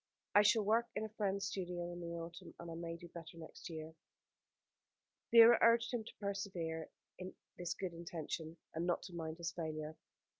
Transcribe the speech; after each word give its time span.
I 0.33 0.41
shall 0.41 0.63
work 0.63 0.87
in 0.95 1.03
a 1.05 1.09
friend's 1.09 1.45
studio 1.45 1.91
in 1.93 1.99
the 2.01 2.15
autumn, 2.15 2.55
and 2.59 2.71
I 2.71 2.73
may 2.73 2.95
do 2.97 3.07
better 3.09 3.37
next 3.37 3.69
year." 3.69 3.93
Vera 5.31 5.59
urged 5.61 5.93
him 5.93 6.03
to 6.03 6.15
persevere 6.19 6.89
in 7.19 7.35
this 7.59 7.75
good 7.75 7.93
intention, 7.93 8.57
and 8.73 8.87
not 8.87 9.03
to 9.03 9.13
mind 9.13 9.37
his 9.37 9.51
failure. 9.51 9.95